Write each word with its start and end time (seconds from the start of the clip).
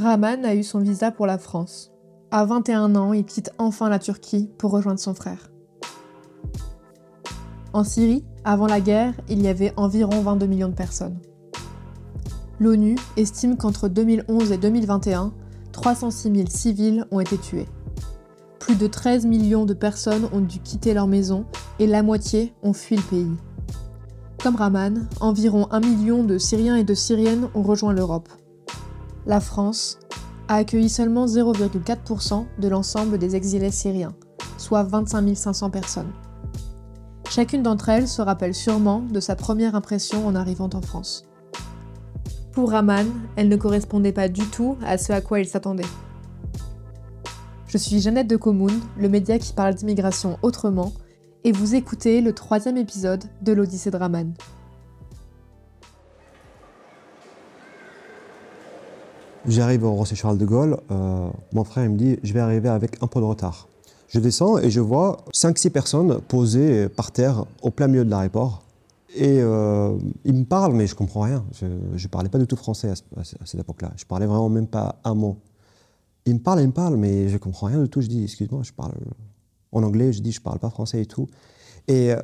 Rahman 0.00 0.46
a 0.46 0.54
eu 0.54 0.62
son 0.62 0.78
visa 0.78 1.10
pour 1.10 1.26
la 1.26 1.36
France. 1.36 1.92
À 2.30 2.46
21 2.46 2.96
ans, 2.96 3.12
il 3.12 3.26
quitte 3.26 3.52
enfin 3.58 3.90
la 3.90 3.98
Turquie 3.98 4.48
pour 4.56 4.70
rejoindre 4.70 4.98
son 4.98 5.12
frère. 5.12 5.50
En 7.74 7.84
Syrie, 7.84 8.24
avant 8.42 8.66
la 8.66 8.80
guerre, 8.80 9.12
il 9.28 9.42
y 9.42 9.48
avait 9.48 9.74
environ 9.76 10.22
22 10.22 10.46
millions 10.46 10.68
de 10.68 10.74
personnes. 10.74 11.18
L'ONU 12.60 12.96
estime 13.18 13.58
qu'entre 13.58 13.88
2011 13.88 14.52
et 14.52 14.56
2021, 14.56 15.34
306 15.72 16.34
000 16.34 16.48
civils 16.48 17.04
ont 17.10 17.20
été 17.20 17.36
tués. 17.36 17.68
Plus 18.58 18.76
de 18.76 18.86
13 18.86 19.26
millions 19.26 19.66
de 19.66 19.74
personnes 19.74 20.30
ont 20.32 20.40
dû 20.40 20.60
quitter 20.60 20.94
leur 20.94 21.08
maison 21.08 21.44
et 21.78 21.86
la 21.86 22.02
moitié 22.02 22.54
ont 22.62 22.72
fui 22.72 22.96
le 22.96 23.02
pays. 23.02 23.36
Comme 24.42 24.56
Rahman, 24.56 25.08
environ 25.20 25.68
1 25.70 25.80
million 25.80 26.24
de 26.24 26.38
Syriens 26.38 26.76
et 26.76 26.84
de 26.84 26.94
Syriennes 26.94 27.48
ont 27.54 27.62
rejoint 27.62 27.92
l'Europe. 27.92 28.30
La 29.26 29.40
France 29.40 29.98
a 30.48 30.56
accueilli 30.56 30.88
seulement 30.88 31.26
0,4% 31.26 32.46
de 32.58 32.68
l'ensemble 32.68 33.18
des 33.18 33.36
exilés 33.36 33.70
syriens, 33.70 34.14
soit 34.56 34.82
25 34.82 35.36
500 35.36 35.70
personnes. 35.70 36.12
Chacune 37.28 37.62
d'entre 37.62 37.90
elles 37.90 38.08
se 38.08 38.22
rappelle 38.22 38.54
sûrement 38.54 39.00
de 39.00 39.20
sa 39.20 39.36
première 39.36 39.74
impression 39.74 40.26
en 40.26 40.34
arrivant 40.34 40.70
en 40.72 40.80
France. 40.80 41.26
Pour 42.52 42.70
Rahman, 42.70 43.06
elle 43.36 43.48
ne 43.48 43.56
correspondait 43.56 44.12
pas 44.12 44.28
du 44.28 44.44
tout 44.46 44.76
à 44.84 44.98
ce 44.98 45.12
à 45.12 45.20
quoi 45.20 45.38
il 45.38 45.46
s'attendait. 45.46 45.84
Je 47.68 47.78
suis 47.78 48.00
Jeannette 48.00 48.26
de 48.26 48.36
Commune, 48.36 48.80
le 48.98 49.08
média 49.08 49.38
qui 49.38 49.52
parle 49.52 49.74
d'immigration 49.74 50.38
autrement, 50.42 50.92
et 51.44 51.52
vous 51.52 51.76
écoutez 51.76 52.20
le 52.20 52.32
troisième 52.32 52.76
épisode 52.76 53.22
de 53.42 53.52
l'Odyssée 53.52 53.92
de 53.92 53.96
Rahman. 53.96 54.34
J'arrive 59.46 59.84
au 59.84 59.92
Roissy 59.92 60.16
Charles 60.16 60.36
de 60.36 60.44
Gaulle, 60.44 60.78
euh, 60.90 61.30
mon 61.52 61.64
frère 61.64 61.88
me 61.88 61.96
dit 61.96 62.18
je 62.22 62.32
vais 62.34 62.40
arriver 62.40 62.68
avec 62.68 63.02
un 63.02 63.06
peu 63.06 63.20
de 63.20 63.24
retard. 63.24 63.68
Je 64.08 64.20
descends 64.20 64.58
et 64.58 64.70
je 64.70 64.80
vois 64.80 65.24
5-6 65.32 65.70
personnes 65.70 66.20
posées 66.20 66.88
par 66.88 67.10
terre 67.10 67.46
au 67.62 67.70
plein 67.70 67.86
milieu 67.86 68.04
de 68.04 68.10
l'aéroport. 68.10 68.62
Et 69.14 69.40
euh, 69.40 69.96
ils 70.24 70.34
me 70.34 70.44
parlent, 70.44 70.74
mais 70.74 70.86
je 70.86 70.94
comprends 70.94 71.22
rien. 71.22 71.44
Je 71.58 71.66
ne 71.66 72.08
parlais 72.08 72.28
pas 72.28 72.38
du 72.38 72.46
tout 72.46 72.56
français 72.56 72.90
à, 72.90 73.24
cette 73.24 73.60
époque-là. 73.60 73.92
Je 73.96 74.04
parlais 74.04 74.26
vraiment 74.26 74.48
même 74.48 74.66
pas 74.66 74.96
un 75.04 75.14
mot. 75.14 75.38
Ils 76.26 76.34
me 76.34 76.38
parlent, 76.40 76.60
ils 76.60 76.66
me 76.66 76.72
parlent, 76.72 76.96
mais 76.96 77.28
je 77.28 77.38
comprends 77.38 77.68
rien 77.68 77.82
du 77.82 77.88
tout. 77.88 78.00
Je 78.02 78.08
dis, 78.08 78.24
excuse-moi, 78.24 78.62
je 78.62 78.72
parle 78.72 78.92
en 79.72 79.82
anglais. 79.82 80.12
Je 80.12 80.20
dis, 80.20 80.32
je 80.32 80.40
parle 80.40 80.58
pas 80.58 80.70
français 80.70 81.00
et 81.02 81.06
tout. 81.06 81.28
Et 81.88 82.12
euh, 82.12 82.20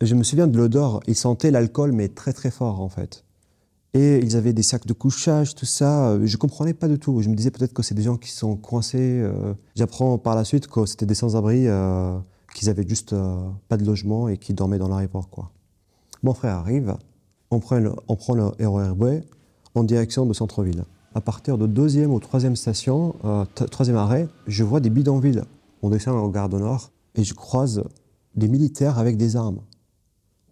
je 0.00 0.14
me 0.14 0.24
souviens 0.24 0.48
de 0.48 0.56
l'odeur. 0.56 1.00
Ils 1.06 1.14
sentaient 1.14 1.50
l'alcool, 1.50 1.92
mais 1.92 2.08
très 2.08 2.32
très 2.32 2.50
fort 2.50 2.80
en 2.80 2.88
fait. 2.88 3.24
Ils 3.98 4.36
avaient 4.36 4.52
des 4.52 4.62
sacs 4.62 4.86
de 4.86 4.92
couchage, 4.92 5.54
tout 5.54 5.66
ça. 5.66 6.18
Je 6.24 6.36
comprenais 6.36 6.74
pas 6.74 6.88
du 6.88 6.98
tout. 6.98 7.20
Je 7.22 7.28
me 7.28 7.34
disais 7.34 7.50
peut-être 7.50 7.72
que 7.72 7.82
c'est 7.82 7.94
des 7.94 8.02
gens 8.02 8.16
qui 8.16 8.30
sont 8.30 8.56
coincés. 8.56 9.20
Euh. 9.22 9.54
J'apprends 9.74 10.18
par 10.18 10.34
la 10.34 10.44
suite 10.44 10.66
que 10.66 10.86
c'était 10.86 11.06
des 11.06 11.14
sans-abri, 11.14 11.66
euh, 11.66 12.18
qu'ils 12.54 12.68
avaient 12.68 12.86
juste 12.86 13.12
euh, 13.12 13.48
pas 13.68 13.76
de 13.76 13.84
logement 13.84 14.28
et 14.28 14.36
qui 14.36 14.54
dormaient 14.54 14.78
dans 14.78 14.88
l'aéroport. 14.88 15.52
Mon 16.22 16.34
frère 16.34 16.56
arrive, 16.56 16.96
on 17.50 17.60
prend 17.60 17.78
le, 17.78 17.92
on 18.08 18.16
prend 18.16 18.52
en 19.74 19.84
direction 19.84 20.26
de 20.26 20.32
centre-ville. 20.32 20.84
À 21.14 21.20
partir 21.20 21.58
de 21.58 21.66
deuxième 21.66 22.12
ou 22.12 22.20
troisième 22.20 22.56
station, 22.56 23.14
troisième 23.70 23.96
arrêt, 23.96 24.28
je 24.46 24.64
vois 24.64 24.80
des 24.80 24.90
bidonvilles. 24.90 25.42
On 25.82 25.90
descend 25.90 26.16
au 26.16 26.28
Gare 26.28 26.48
du 26.48 26.56
Nord 26.56 26.90
et 27.14 27.24
je 27.24 27.34
croise 27.34 27.84
des 28.34 28.48
militaires 28.48 28.98
avec 28.98 29.16
des 29.16 29.36
armes. 29.36 29.60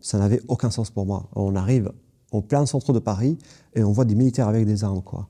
Ça 0.00 0.19
n'avait 0.19 0.41
aucun 0.48 0.70
sens 0.70 0.91
pour 0.91 1.05
moi. 1.05 1.28
On 1.34 1.56
arrive 1.56 1.92
en 2.32 2.42
plein 2.42 2.66
centre 2.66 2.92
de 2.92 2.98
Paris, 2.98 3.38
et 3.74 3.84
on 3.84 3.92
voit 3.92 4.05
des 4.05 4.14
militaires 4.14 4.48
avec 4.48 4.66
des 4.66 4.84
armes. 4.84 5.02
Quoi. 5.02 5.28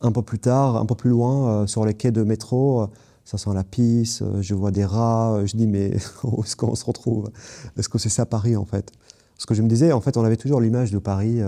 Un 0.00 0.12
peu 0.12 0.22
plus 0.22 0.38
tard, 0.38 0.76
un 0.76 0.86
peu 0.86 0.94
plus 0.94 1.10
loin, 1.10 1.48
euh, 1.48 1.66
sur 1.66 1.84
les 1.84 1.94
quais 1.94 2.12
de 2.12 2.22
métro, 2.22 2.82
euh, 2.82 2.86
ça 3.24 3.38
sent 3.38 3.50
la 3.54 3.64
pisse, 3.64 4.22
euh, 4.22 4.40
je 4.40 4.54
vois 4.54 4.70
des 4.70 4.84
rats, 4.84 5.40
je 5.44 5.56
dis 5.56 5.66
mais 5.66 5.96
où 6.24 6.42
est-ce 6.42 6.56
qu'on 6.56 6.74
se 6.74 6.84
retrouve? 6.84 7.30
Est-ce 7.76 7.88
que 7.88 7.98
c'est 7.98 8.08
ça 8.08 8.26
Paris 8.26 8.56
en 8.56 8.64
fait? 8.64 8.92
Parce 9.36 9.46
que 9.46 9.54
je 9.54 9.62
me 9.62 9.68
disais, 9.68 9.92
en 9.92 10.00
fait, 10.00 10.16
on 10.16 10.24
avait 10.24 10.36
toujours 10.36 10.60
l'image 10.60 10.90
de 10.90 10.98
Paris, 10.98 11.40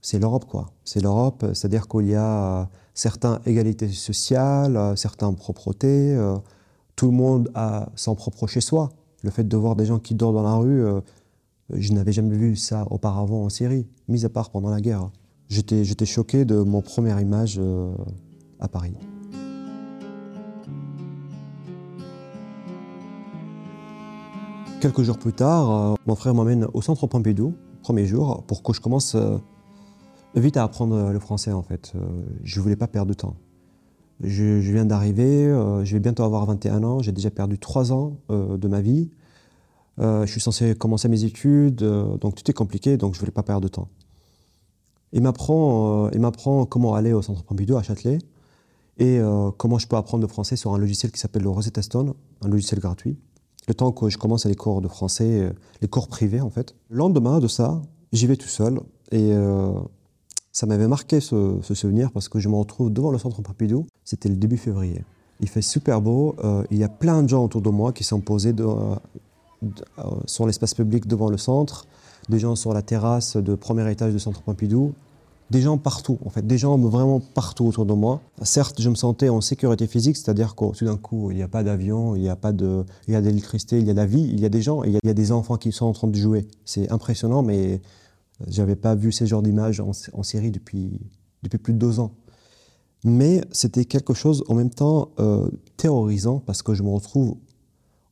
c'est 0.00 0.18
l'Europe 0.18 0.46
quoi. 0.46 0.70
C'est 0.82 1.02
l'Europe, 1.02 1.44
c'est-à-dire 1.52 1.88
qu'il 1.88 2.06
y 2.06 2.14
a 2.14 2.70
certaines 2.94 3.38
égalités 3.44 3.88
sociales, 3.90 4.94
certaines 4.96 5.36
propretés, 5.36 6.18
tout 6.96 7.04
le 7.04 7.12
monde 7.12 7.50
a 7.54 7.90
son 7.96 8.14
propre 8.14 8.46
chez 8.46 8.62
soi. 8.62 8.88
Le 9.22 9.30
fait 9.30 9.46
de 9.46 9.56
voir 9.58 9.76
des 9.76 9.84
gens 9.84 9.98
qui 9.98 10.14
dorment 10.14 10.36
dans 10.36 10.42
la 10.42 10.54
rue, 10.54 11.02
je 11.74 11.92
n'avais 11.92 12.12
jamais 12.12 12.36
vu 12.36 12.56
ça 12.56 12.86
auparavant 12.90 13.44
en 13.44 13.48
Syrie, 13.48 13.86
mis 14.08 14.24
à 14.24 14.28
part 14.28 14.50
pendant 14.50 14.70
la 14.70 14.80
guerre. 14.80 15.10
J'étais, 15.50 16.04
choqué 16.04 16.44
de 16.44 16.60
mon 16.60 16.80
première 16.80 17.20
image 17.20 17.56
euh, 17.58 17.92
à 18.60 18.68
Paris. 18.68 18.94
Quelques 24.80 25.02
jours 25.02 25.18
plus 25.18 25.32
tard, 25.32 25.70
euh, 25.70 25.94
mon 26.06 26.14
frère 26.14 26.34
m'emmène 26.34 26.68
au 26.72 26.80
centre 26.82 27.08
Pompidou, 27.08 27.54
premier 27.82 28.06
jour, 28.06 28.44
pour 28.46 28.62
que 28.62 28.72
je 28.72 28.80
commence 28.80 29.16
euh, 29.16 29.38
vite 30.36 30.56
à 30.56 30.62
apprendre 30.62 31.10
le 31.10 31.18
français 31.18 31.50
en 31.50 31.62
fait. 31.62 31.94
je 32.44 32.58
ne 32.58 32.62
voulais 32.62 32.76
pas 32.76 32.86
perdre 32.86 33.08
de 33.08 33.14
temps. 33.14 33.34
Je, 34.22 34.60
je 34.60 34.72
viens 34.72 34.84
d'arriver, 34.84 35.46
je 35.82 35.92
vais 35.92 36.00
bientôt 36.00 36.22
avoir 36.22 36.46
21 36.46 36.84
ans, 36.84 37.00
j'ai 37.00 37.10
déjà 37.10 37.30
perdu 37.30 37.58
3 37.58 37.92
ans 37.92 38.18
de 38.28 38.68
ma 38.68 38.80
vie. 38.80 39.10
Euh, 40.00 40.24
je 40.24 40.32
suis 40.32 40.40
censé 40.40 40.74
commencer 40.74 41.08
mes 41.08 41.24
études, 41.24 41.82
euh, 41.82 42.16
donc 42.16 42.34
tout 42.34 42.50
est 42.50 42.54
compliqué, 42.54 42.96
donc 42.96 43.14
je 43.14 43.20
voulais 43.20 43.32
pas 43.32 43.42
perdre 43.42 43.62
de 43.62 43.68
temps. 43.68 43.88
Il 45.12 45.22
m'apprend, 45.22 46.06
euh, 46.06 46.10
il 46.14 46.20
m'apprend 46.20 46.64
comment 46.64 46.94
aller 46.94 47.12
au 47.12 47.20
centre 47.20 47.42
Pompidou 47.42 47.76
à 47.76 47.82
Châtelet 47.82 48.18
et 48.98 49.18
comment 49.56 49.78
je 49.78 49.88
peux 49.88 49.96
apprendre 49.96 50.20
le 50.20 50.28
français 50.28 50.56
sur 50.56 50.74
un 50.74 50.78
logiciel 50.78 51.10
qui 51.10 51.18
s'appelle 51.18 51.42
le 51.42 51.48
Rosetta 51.48 51.80
Stone, 51.80 52.12
un 52.42 52.48
logiciel 52.48 52.80
gratuit. 52.80 53.16
Le 53.66 53.72
temps 53.72 53.92
que 53.92 54.10
je 54.10 54.18
commence 54.18 54.44
les 54.44 54.54
cours 54.54 54.82
de 54.82 54.88
français, 54.88 55.50
les 55.80 55.88
cours 55.88 56.06
privés 56.06 56.42
en 56.42 56.50
fait. 56.50 56.74
Le 56.90 56.98
lendemain 56.98 57.38
de 57.38 57.48
ça, 57.48 57.80
j'y 58.12 58.26
vais 58.26 58.36
tout 58.36 58.48
seul 58.48 58.78
et 59.10 59.32
ça 60.52 60.66
m'avait 60.66 60.86
marqué 60.86 61.20
ce, 61.20 61.62
souvenir 61.62 62.12
parce 62.12 62.28
que 62.28 62.40
je 62.40 62.50
me 62.50 62.56
retrouve 62.56 62.92
devant 62.92 63.10
le 63.10 63.16
centre 63.16 63.40
Pompidou. 63.40 63.86
C'était 64.04 64.28
le 64.28 64.36
début 64.36 64.58
février. 64.58 65.02
Il 65.40 65.48
fait 65.48 65.62
super 65.62 66.02
beau. 66.02 66.36
il 66.70 66.76
y 66.76 66.84
a 66.84 66.90
plein 66.90 67.22
de 67.22 67.28
gens 67.30 67.42
autour 67.42 67.62
de 67.62 67.70
moi 67.70 67.94
qui 67.94 68.04
sont 68.04 68.20
posés 68.20 68.52
sur 70.26 70.46
l'espace 70.46 70.74
public 70.74 71.06
devant 71.06 71.28
le 71.28 71.38
centre, 71.38 71.86
des 72.28 72.38
gens 72.38 72.56
sur 72.56 72.72
la 72.72 72.82
terrasse 72.82 73.36
de 73.36 73.54
premier 73.54 73.90
étage 73.90 74.12
du 74.12 74.18
centre 74.18 74.42
Pompidou, 74.42 74.94
des 75.50 75.60
gens 75.60 75.78
partout, 75.78 76.18
en 76.24 76.30
fait, 76.30 76.46
des 76.46 76.58
gens 76.58 76.78
vraiment 76.78 77.20
partout 77.20 77.66
autour 77.66 77.84
de 77.84 77.92
moi. 77.92 78.20
Certes, 78.42 78.80
je 78.80 78.88
me 78.88 78.94
sentais 78.94 79.28
en 79.28 79.40
sécurité 79.40 79.88
physique, 79.88 80.16
c'est-à-dire 80.16 80.54
que 80.54 80.72
tout 80.76 80.84
d'un 80.84 80.96
coup, 80.96 81.32
il 81.32 81.36
n'y 81.36 81.42
a 81.42 81.48
pas 81.48 81.64
d'avion, 81.64 82.14
il 82.14 82.22
n'y 82.22 82.28
a 82.28 82.36
pas 82.36 82.52
de, 82.52 82.84
il 83.08 83.14
y 83.14 83.16
a 83.16 83.20
de 83.20 83.26
l'électricité, 83.26 83.78
il 83.78 83.86
y 83.86 83.90
a 83.90 83.92
de 83.92 83.98
la 83.98 84.06
vie, 84.06 84.22
il 84.32 84.40
y 84.40 84.46
a 84.46 84.48
des 84.48 84.62
gens, 84.62 84.84
il 84.84 84.92
y 84.92 85.08
a, 85.08 85.14
des 85.14 85.32
enfants 85.32 85.56
qui 85.56 85.72
sont 85.72 85.86
en 85.86 85.92
train 85.92 86.06
de 86.06 86.16
jouer. 86.16 86.46
C'est 86.64 86.90
impressionnant, 86.92 87.42
mais 87.42 87.82
j'avais 88.46 88.76
pas 88.76 88.94
vu 88.94 89.10
ces 89.10 89.26
genres 89.26 89.42
d'images 89.42 89.80
en, 89.80 89.90
en, 90.12 90.22
Syrie 90.22 90.52
depuis, 90.52 91.00
depuis 91.42 91.58
plus 91.58 91.72
de 91.72 91.78
deux 91.78 91.98
ans. 91.98 92.12
Mais 93.02 93.40
c'était 93.50 93.86
quelque 93.86 94.14
chose 94.14 94.44
en 94.48 94.54
même 94.54 94.70
temps 94.70 95.10
euh, 95.18 95.48
terrorisant 95.76 96.38
parce 96.38 96.62
que 96.62 96.74
je 96.74 96.82
me 96.82 96.90
retrouve 96.90 97.36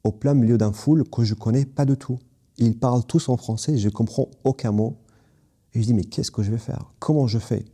au 0.04 0.12
plein 0.12 0.34
milieu 0.34 0.59
d'un 0.59 0.72
foule 0.72 1.04
que 1.09 1.25
je 1.25 1.34
connais 1.34 1.64
pas 1.64 1.84
du 1.84 1.97
tout. 1.97 2.19
Ils 2.59 2.78
parlent 2.78 3.04
tous 3.04 3.28
en 3.28 3.36
français, 3.36 3.78
je 3.78 3.88
comprends 3.88 4.28
aucun 4.44 4.72
mot. 4.72 4.97
Et 5.75 5.81
je 5.81 5.86
dis, 5.86 5.94
mais 5.94 6.04
qu'est-ce 6.04 6.31
que 6.31 6.42
je 6.42 6.50
vais 6.50 6.59
faire? 6.59 6.92
Comment 6.98 7.26
je 7.26 7.38
fais? 7.38 7.64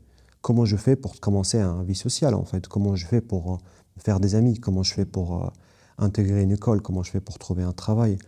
Comment 0.43 0.65
je 0.65 0.77
fais 0.77 0.97
pour 0.97 1.19
commencer 1.21 1.59
un 1.59 1.83
vie 1.85 1.95
sociale, 1.95 2.35
en 2.35 2.45
fait? 2.45 2.69
Comment 2.69 2.97
je 2.97 3.07
fais 3.07 3.21
pour 3.21 3.55
euh, 3.55 3.57
faire 3.99 4.21
des 4.21 4.35
amis? 4.35 4.59
Comment 4.59 4.83
je 4.83 4.93
fais 4.93 5.07
pour 5.07 5.43
euh, 5.43 5.49
intégrer 5.97 6.43
une 6.43 6.53
école? 6.53 6.83
Comment 6.83 7.03
je 7.03 7.11
fais 7.11 7.21
pour 7.21 7.39
trouver 7.39 7.62
un 7.62 7.73
travail? 7.73 8.19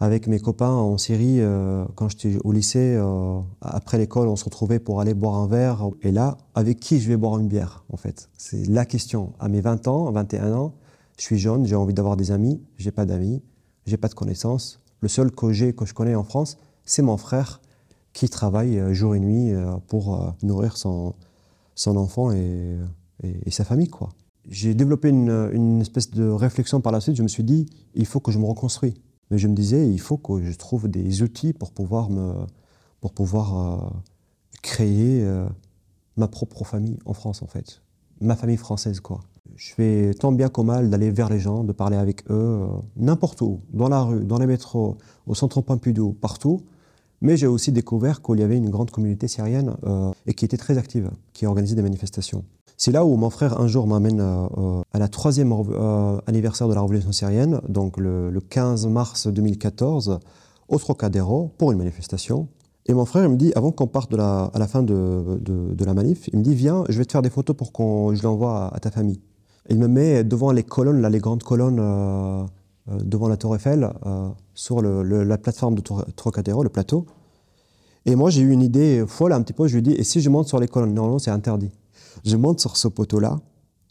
Avec 0.00 0.26
mes 0.26 0.38
copains 0.38 0.70
en 0.70 0.98
Syrie, 0.98 1.40
euh, 1.40 1.84
quand 1.96 2.08
j'étais 2.08 2.38
au 2.44 2.52
lycée, 2.52 3.00
après 3.62 3.96
l'école, 3.98 4.28
on 4.28 4.36
se 4.36 4.44
retrouvait 4.44 4.78
pour 4.78 5.00
aller 5.00 5.14
boire 5.14 5.36
un 5.36 5.46
verre. 5.46 5.88
Et 6.02 6.12
là, 6.12 6.36
avec 6.54 6.78
qui 6.78 7.00
je 7.00 7.08
vais 7.08 7.16
boire 7.16 7.38
une 7.38 7.48
bière, 7.48 7.84
en 7.90 7.96
fait? 7.96 8.28
C'est 8.36 8.66
la 8.68 8.84
question. 8.84 9.32
À 9.40 9.48
mes 9.48 9.60
20 9.60 9.88
ans, 9.88 10.10
21 10.12 10.52
ans, 10.52 10.74
je 11.18 11.22
suis 11.22 11.38
jeune, 11.38 11.66
j'ai 11.66 11.76
envie 11.76 11.94
d'avoir 11.94 12.16
des 12.16 12.30
amis, 12.30 12.62
j'ai 12.76 12.90
pas 12.90 13.06
d'amis, 13.06 13.42
j'ai 13.86 13.96
pas 13.96 14.08
de 14.08 14.14
connaissances. 14.14 14.80
Le 15.00 15.08
seul 15.08 15.30
que 15.30 15.52
j'ai, 15.52 15.74
que 15.74 15.84
je 15.84 15.94
connais 15.94 16.14
en 16.14 16.24
France, 16.24 16.56
c'est 16.84 17.02
mon 17.02 17.16
frère 17.16 17.60
qui 18.12 18.28
travaille 18.28 18.78
euh, 18.78 18.94
jour 18.94 19.14
et 19.14 19.20
nuit 19.20 19.52
euh, 19.52 19.76
pour 19.88 20.14
euh, 20.14 20.30
nourrir 20.42 20.76
son, 20.76 21.14
son 21.74 21.96
enfant 21.96 22.32
et, 22.32 22.78
et, 23.22 23.50
sa 23.50 23.64
famille. 23.64 23.88
quoi. 23.88 24.10
J'ai 24.48 24.74
développé 24.74 25.08
une, 25.08 25.50
une, 25.52 25.80
espèce 25.80 26.10
de 26.10 26.28
réflexion 26.28 26.80
par 26.80 26.92
la 26.92 27.00
suite. 27.00 27.16
Je 27.16 27.22
me 27.22 27.28
suis 27.28 27.44
dit, 27.44 27.66
il 27.94 28.06
faut 28.06 28.20
que 28.20 28.30
je 28.30 28.38
me 28.38 28.44
reconstruise. 28.44 28.94
Mais 29.30 29.38
je 29.38 29.48
me 29.48 29.54
disais, 29.54 29.90
il 29.90 30.00
faut 30.00 30.18
que 30.18 30.42
je 30.42 30.56
trouve 30.56 30.88
des 30.88 31.22
outils 31.22 31.52
pour 31.52 31.72
pouvoir, 31.72 32.10
me, 32.10 32.34
pour 33.00 33.12
pouvoir 33.12 33.94
créer 34.62 35.26
ma 36.18 36.28
propre 36.28 36.62
famille 36.64 36.98
en 37.06 37.14
France, 37.14 37.42
en 37.42 37.46
fait. 37.46 37.80
Ma 38.20 38.36
famille 38.36 38.58
française, 38.58 39.00
quoi. 39.00 39.20
Je 39.56 39.72
fais 39.72 40.14
tant 40.14 40.32
bien 40.32 40.48
qu'au 40.48 40.64
mal 40.64 40.90
d'aller 40.90 41.10
vers 41.10 41.28
les 41.28 41.38
gens, 41.38 41.64
de 41.64 41.72
parler 41.72 41.96
avec 41.96 42.22
eux, 42.30 42.34
euh, 42.34 42.66
n'importe 42.96 43.40
où, 43.40 43.60
dans 43.72 43.88
la 43.88 44.02
rue, 44.02 44.24
dans 44.24 44.38
les 44.38 44.46
métros, 44.46 44.96
au 45.26 45.34
centre 45.34 45.60
Pompidou, 45.60 46.12
partout. 46.12 46.62
Mais 47.20 47.36
j'ai 47.36 47.46
aussi 47.46 47.70
découvert 47.70 48.20
qu'il 48.20 48.40
y 48.40 48.42
avait 48.42 48.56
une 48.56 48.68
grande 48.68 48.90
communauté 48.90 49.28
syrienne 49.28 49.76
euh, 49.86 50.10
et 50.26 50.34
qui 50.34 50.44
était 50.44 50.56
très 50.56 50.76
active, 50.76 51.10
qui 51.32 51.46
organisait 51.46 51.76
des 51.76 51.82
manifestations. 51.82 52.44
C'est 52.76 52.90
là 52.90 53.04
où 53.04 53.16
mon 53.16 53.30
frère 53.30 53.60
un 53.60 53.68
jour 53.68 53.86
m'amène 53.86 54.20
à 54.20 54.98
la 54.98 55.06
troisième 55.06 55.54
anniversaire 56.26 56.66
de 56.66 56.74
la 56.74 56.80
révolution 56.80 57.12
syrienne, 57.12 57.60
donc 57.68 57.98
le, 57.98 58.36
15 58.50 58.88
mars 58.88 59.28
2014, 59.28 60.18
au 60.68 60.78
Trocadéro, 60.78 61.52
pour 61.56 61.70
une 61.70 61.78
manifestation. 61.78 62.48
Et 62.86 62.92
mon 62.92 63.04
frère 63.04 63.24
il 63.24 63.30
me 63.30 63.36
dit, 63.36 63.52
avant 63.54 63.70
qu'on 63.70 63.86
parte 63.86 64.12
à 64.12 64.50
la 64.58 64.66
fin 64.66 64.82
de, 64.82 65.84
la 65.84 65.94
manif, 65.94 66.28
il 66.32 66.40
me 66.40 66.44
dit, 66.44 66.56
viens, 66.56 66.84
je 66.88 66.98
vais 66.98 67.04
te 67.04 67.12
faire 67.12 67.22
des 67.22 67.30
photos 67.30 67.56
pour 67.56 67.72
que 67.72 68.16
je 68.16 68.22
l'envoie 68.24 68.74
à, 68.74 68.80
ta 68.80 68.90
famille. 68.90 69.20
Il 69.70 69.78
me 69.78 69.88
met 69.88 70.24
devant 70.24 70.52
les 70.52 70.62
colonnes, 70.62 71.06
les 71.06 71.18
grandes 71.18 71.42
colonnes 71.42 71.80
euh, 71.80 72.44
euh, 72.90 72.98
devant 73.02 73.28
la 73.28 73.36
Tour 73.36 73.56
Eiffel, 73.56 73.90
euh, 74.06 74.28
sur 74.54 74.82
la 74.82 75.38
plateforme 75.38 75.74
de 75.74 75.82
Trocadéro, 76.16 76.62
le 76.62 76.68
plateau. 76.68 77.06
Et 78.06 78.14
moi, 78.16 78.28
j'ai 78.30 78.42
eu 78.42 78.50
une 78.50 78.62
idée 78.62 79.04
folle 79.06 79.32
un 79.32 79.40
petit 79.42 79.54
peu. 79.54 79.66
Je 79.66 79.76
lui 79.76 79.82
dis, 79.82 79.92
et 79.92 80.04
si 80.04 80.20
je 80.20 80.28
monte 80.28 80.48
sur 80.48 80.60
les 80.60 80.68
colonnes? 80.68 80.92
Non, 80.92 81.18
c'est 81.18 81.30
interdit. 81.30 81.70
Je 82.24 82.36
monte 82.36 82.60
sur 82.60 82.76
ce 82.76 82.88
poteau-là, 82.88 83.40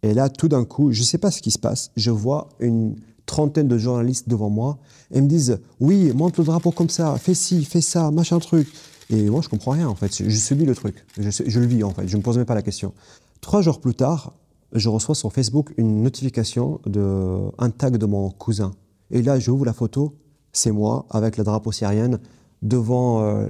et 0.03 0.13
là, 0.13 0.29
tout 0.29 0.47
d'un 0.47 0.65
coup, 0.65 0.91
je 0.91 0.99
ne 0.99 1.05
sais 1.05 1.17
pas 1.17 1.31
ce 1.31 1.41
qui 1.41 1.49
se 1.49 1.57
passe, 1.57 1.91
je 1.95 2.11
vois 2.11 2.49
une 2.59 2.95
trentaine 3.25 3.69
de 3.69 3.77
journalistes 3.77 4.27
devant 4.27 4.49
moi 4.49 4.77
et 5.11 5.21
me 5.21 5.27
disent 5.27 5.59
Oui, 5.79 6.11
monte 6.13 6.37
le 6.37 6.43
drapeau 6.43 6.71
comme 6.71 6.89
ça, 6.89 7.15
fais 7.17 7.33
ci, 7.33 7.63
fais 7.63 7.81
ça, 7.81 8.11
machin 8.11 8.37
truc. 8.39 8.67
Et 9.09 9.29
moi, 9.29 9.41
je 9.41 9.49
comprends 9.49 9.71
rien 9.71 9.87
en 9.87 9.95
fait. 9.95 10.11
Je 10.23 10.37
subis 10.37 10.65
le 10.65 10.75
truc. 10.75 11.05
Je, 11.17 11.59
le 11.59 11.65
vis 11.65 11.83
en 11.83 11.91
fait. 11.91 12.07
Je 12.07 12.13
ne 12.13 12.17
me 12.17 12.23
pose 12.23 12.37
même 12.37 12.45
pas 12.45 12.55
la 12.55 12.61
question. 12.61 12.93
Trois 13.41 13.61
jours 13.61 13.79
plus 13.79 13.95
tard, 13.95 14.33
je 14.73 14.89
reçois 14.89 15.15
sur 15.15 15.31
Facebook 15.31 15.73
une 15.77 16.03
notification 16.03 16.79
d'un 16.85 17.69
tag 17.69 17.97
de 17.97 18.05
mon 18.05 18.29
cousin. 18.29 18.71
Et 19.11 19.21
là, 19.21 19.39
j'ouvre 19.39 19.65
la 19.65 19.73
photo. 19.73 20.15
C'est 20.51 20.71
moi 20.71 21.05
avec 21.09 21.37
le 21.37 21.43
drapeau 21.43 21.71
syrien 21.71 22.19
devant 22.61 23.23
euh, 23.23 23.47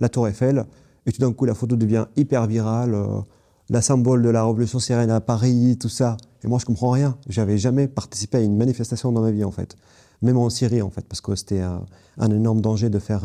la 0.00 0.08
Tour 0.08 0.28
Eiffel. 0.28 0.64
Et 1.06 1.12
tout 1.12 1.20
d'un 1.20 1.32
coup, 1.32 1.44
la 1.44 1.54
photo 1.54 1.76
devient 1.76 2.06
hyper 2.16 2.46
virale. 2.46 2.94
Euh, 2.94 3.20
la 3.68 3.80
symbole 3.82 4.22
de 4.22 4.28
la 4.28 4.44
révolution 4.44 4.80
syrienne 4.80 5.10
à 5.10 5.20
Paris, 5.20 5.76
tout 5.78 5.88
ça. 5.88 6.16
Et 6.42 6.48
moi, 6.48 6.58
je 6.58 6.64
comprends 6.64 6.90
rien. 6.90 7.16
J'avais 7.28 7.56
jamais 7.56 7.86
participé 7.86 8.38
à 8.38 8.40
une 8.40 8.56
manifestation 8.56 9.12
dans 9.12 9.20
ma 9.20 9.30
vie, 9.30 9.44
en 9.44 9.52
fait. 9.52 9.76
Même 10.22 10.36
en 10.36 10.50
Syrie, 10.50 10.82
en 10.82 10.90
fait, 10.90 11.06
parce 11.06 11.20
que 11.20 11.36
c'était 11.36 11.60
un, 11.60 12.30
énorme 12.30 12.60
danger 12.60 12.90
de 12.90 12.98
faire 12.98 13.22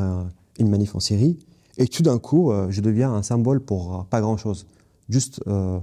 une 0.59 0.69
manif 0.69 0.95
en 0.95 0.99
Syrie. 0.99 1.39
Et 1.77 1.87
tout 1.87 2.03
d'un 2.03 2.19
coup, 2.19 2.51
euh, 2.51 2.67
je 2.69 2.81
deviens 2.81 3.13
un 3.13 3.23
symbole 3.23 3.59
pour 3.59 3.95
euh, 3.95 4.03
pas 4.09 4.21
grand-chose. 4.21 4.65
Juste 5.09 5.41
euh, 5.47 5.79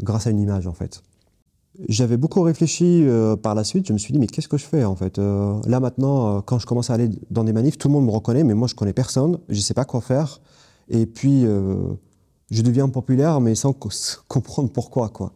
grâce 0.00 0.26
à 0.26 0.30
une 0.30 0.40
image, 0.40 0.66
en 0.66 0.74
fait. 0.74 1.02
J'avais 1.88 2.18
beaucoup 2.18 2.42
réfléchi 2.42 3.06
par 3.42 3.54
la 3.54 3.64
suite. 3.64 3.86
Je 3.86 3.94
me 3.94 3.98
suis 3.98 4.12
dit, 4.12 4.18
mais 4.18 4.26
qu'est-ce 4.26 4.48
que 4.48 4.58
je 4.58 4.64
fais, 4.64 4.84
en 4.84 4.94
fait 4.94 5.16
Là, 5.18 5.80
maintenant, 5.80 6.42
quand 6.42 6.58
je 6.58 6.66
commence 6.66 6.90
à 6.90 6.94
aller 6.94 7.08
dans 7.30 7.44
des 7.44 7.54
manifs, 7.54 7.78
tout 7.78 7.88
le 7.88 7.94
monde 7.94 8.04
me 8.04 8.10
reconnaît, 8.10 8.44
mais 8.44 8.52
moi, 8.52 8.68
je 8.68 8.74
connais 8.74 8.92
personne. 8.92 9.38
Je 9.48 9.58
sais 9.58 9.72
pas 9.72 9.86
quoi 9.86 10.02
faire. 10.02 10.42
Et 10.90 11.06
puis 11.06 11.46
je 12.52 12.60
deviens 12.60 12.88
populaire, 12.90 13.40
mais 13.40 13.54
sans 13.54 13.72
comprendre 14.28 14.70
pourquoi. 14.70 15.08
Quoi. 15.08 15.32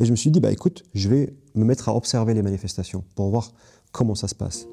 Et 0.00 0.06
je 0.06 0.10
me 0.10 0.16
suis 0.16 0.30
dit, 0.30 0.40
bah 0.40 0.50
écoute, 0.50 0.82
je 0.94 1.08
vais 1.08 1.36
me 1.54 1.64
mettre 1.64 1.88
à 1.88 1.94
observer 1.94 2.34
les 2.34 2.42
manifestations 2.42 3.04
pour 3.14 3.28
voir 3.28 3.52
comment 3.92 4.14
ça 4.14 4.26
se 4.26 4.34
passe. 4.34 4.66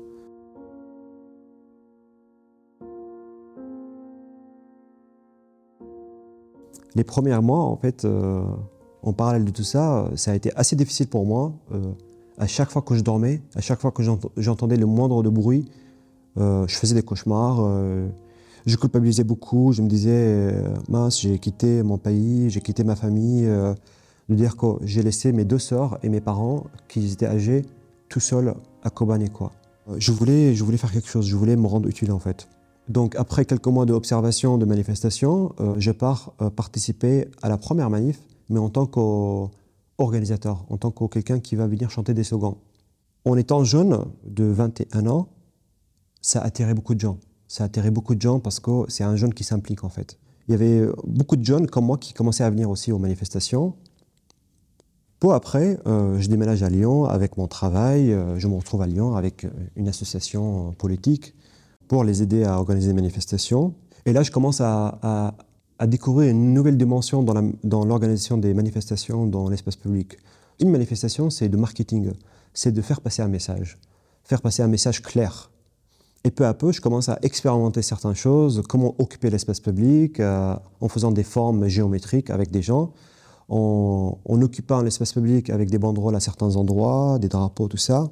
Les 6.95 7.03
premiers 7.03 7.39
mois, 7.39 7.59
en 7.59 7.77
fait, 7.77 8.03
euh, 8.05 8.43
en 9.03 9.13
parallèle 9.13 9.45
de 9.45 9.51
tout 9.51 9.63
ça, 9.63 10.09
ça 10.15 10.31
a 10.31 10.35
été 10.35 10.55
assez 10.55 10.75
difficile 10.75 11.07
pour 11.07 11.25
moi. 11.25 11.53
Euh, 11.73 11.91
à 12.37 12.47
chaque 12.47 12.69
fois 12.69 12.81
que 12.81 12.95
je 12.95 13.01
dormais, 13.01 13.41
à 13.55 13.61
chaque 13.61 13.79
fois 13.79 13.91
que 13.91 14.03
j'entendais 14.37 14.77
le 14.77 14.85
moindre 14.85 15.23
de 15.23 15.29
bruit, 15.29 15.65
euh, 16.37 16.65
je 16.67 16.75
faisais 16.75 16.95
des 16.95 17.03
cauchemars 17.03 17.59
je 18.65 18.75
culpabilisais 18.77 19.23
beaucoup. 19.23 19.71
Je 19.71 19.81
me 19.81 19.87
disais, 19.87 20.11
euh, 20.13 20.73
mince, 20.89 21.21
j'ai 21.21 21.39
quitté 21.39 21.83
mon 21.83 21.97
pays, 21.97 22.49
j'ai 22.49 22.61
quitté 22.61 22.83
ma 22.83 22.95
famille. 22.95 23.45
Euh, 23.45 23.73
de 24.29 24.35
dire 24.35 24.55
que 24.55 24.67
j'ai 24.83 25.03
laissé 25.03 25.33
mes 25.33 25.43
deux 25.43 25.59
sœurs 25.59 25.97
et 26.03 26.09
mes 26.09 26.21
parents, 26.21 26.67
qui 26.87 27.11
étaient 27.11 27.25
âgés, 27.25 27.65
tout 28.07 28.21
seuls 28.21 28.53
à 28.81 28.89
Kobane. 28.89 29.27
Quoi. 29.27 29.51
Euh, 29.89 29.95
je, 29.97 30.13
voulais, 30.13 30.55
je 30.55 30.63
voulais 30.63 30.77
faire 30.77 30.91
quelque 30.91 31.09
chose, 31.09 31.27
je 31.27 31.35
voulais 31.35 31.57
me 31.57 31.67
rendre 31.67 31.89
utile 31.89 32.13
en 32.13 32.19
fait. 32.19 32.47
Donc 32.87 33.15
après 33.17 33.43
quelques 33.43 33.67
mois 33.67 33.85
d'observation, 33.85 34.57
de 34.57 34.65
manifestation, 34.65 35.53
je 35.77 35.91
pars 35.91 36.33
participer 36.55 37.27
à 37.41 37.49
la 37.49 37.57
première 37.57 37.89
manif, 37.89 38.19
mais 38.51 38.59
en 38.59 38.69
tant 38.69 38.85
qu'organisateur, 38.85 40.65
en 40.69 40.77
tant 40.77 40.91
que 40.91 41.05
quelqu'un 41.05 41.39
qui 41.39 41.55
va 41.55 41.65
venir 41.65 41.89
chanter 41.89 42.13
des 42.13 42.23
slogans. 42.23 42.57
En 43.25 43.35
étant 43.37 43.63
jeune, 43.63 44.05
de 44.25 44.43
21 44.43 45.07
ans, 45.07 45.29
ça 46.21 46.41
a 46.41 46.73
beaucoup 46.73 46.93
de 46.93 46.99
gens 46.99 47.17
ça 47.51 47.65
a 47.65 47.89
beaucoup 47.89 48.15
de 48.15 48.21
gens 48.21 48.39
parce 48.39 48.61
que 48.61 48.85
c'est 48.87 49.03
un 49.03 49.17
jeune 49.17 49.33
qui 49.33 49.43
s'implique 49.43 49.83
en 49.83 49.89
fait. 49.89 50.17
Il 50.47 50.51
y 50.51 50.55
avait 50.55 50.87
beaucoup 51.05 51.35
de 51.35 51.43
jeunes 51.43 51.67
comme 51.67 51.85
moi 51.85 51.97
qui 51.97 52.13
commençaient 52.13 52.45
à 52.45 52.49
venir 52.49 52.69
aussi 52.69 52.93
aux 52.93 52.97
manifestations. 52.97 53.73
Peu 55.19 55.33
après, 55.33 55.77
euh, 55.85 56.17
je 56.17 56.29
déménage 56.29 56.63
à 56.63 56.69
Lyon 56.69 57.03
avec 57.03 57.35
mon 57.35 57.47
travail. 57.47 58.13
Euh, 58.13 58.39
je 58.39 58.47
me 58.47 58.55
retrouve 58.55 58.81
à 58.81 58.87
Lyon 58.87 59.17
avec 59.17 59.45
une 59.75 59.89
association 59.89 60.71
politique 60.77 61.35
pour 61.89 62.05
les 62.05 62.23
aider 62.23 62.45
à 62.45 62.57
organiser 62.57 62.87
des 62.87 62.93
manifestations. 62.93 63.73
Et 64.05 64.13
là, 64.13 64.23
je 64.23 64.31
commence 64.31 64.61
à, 64.61 65.35
découvrir 65.87 66.31
une 66.31 66.53
nouvelle 66.53 66.77
dimension 66.77 67.23
dans 67.23 67.85
l'organisation 67.85 68.37
des 68.37 68.53
manifestations 68.53 69.25
dans 69.25 69.49
l'espace 69.49 69.75
public. 69.75 70.17
Une 70.59 70.69
manifestation, 70.69 71.29
c'est 71.29 71.49
de 71.49 71.57
marketing. 71.57 72.11
C'est 72.53 72.71
de 72.71 72.81
faire 72.81 73.01
passer 73.01 73.21
un 73.21 73.27
message. 73.27 73.79
Faire 74.23 74.41
passer 74.41 74.61
un 74.61 74.67
message 74.67 75.01
clair 75.01 75.51
et 76.23 76.31
peu 76.31 76.45
à 76.45 76.53
peu, 76.53 76.71
je 76.71 76.81
commence 76.81 77.09
à 77.09 77.17
expérimenter 77.23 77.81
certaines 77.81 78.15
choses, 78.15 78.61
comment 78.69 78.95
occuper 78.99 79.29
l'espace 79.29 79.59
public, 79.59 80.19
euh, 80.19 80.55
en 80.79 80.87
faisant 80.87 81.11
des 81.11 81.23
formes 81.23 81.67
géométriques 81.67 82.29
avec 82.29 82.51
des 82.51 82.61
gens, 82.61 82.93
en, 83.49 84.17
occupant 84.27 84.81
l'espace 84.81 85.13
public 85.13 85.49
avec 85.49 85.69
des 85.69 85.79
banderoles 85.79 86.15
à 86.15 86.19
certains 86.19 86.55
endroits, 86.55 87.17
des 87.19 87.27
drapeaux, 87.27 87.67
tout 87.67 87.77
ça. 87.77 88.11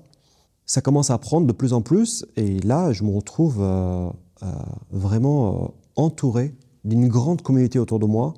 Ça 0.65 0.81
commence 0.81 1.11
à 1.11 1.17
prendre 1.17 1.45
de 1.45 1.51
plus 1.51 1.71
en 1.73 1.81
plus, 1.81 2.25
et 2.35 2.59
là, 2.61 2.91
je 2.93 3.03
me 3.03 3.15
retrouve 3.15 3.57
euh, 3.61 4.09
euh, 4.43 4.51
vraiment 4.91 5.73
entouré 5.95 6.55
d'une 6.89 7.07
grande 7.07 7.41
communauté 7.41 7.79
autour 7.79 7.99
de 7.99 8.05
moi, 8.05 8.33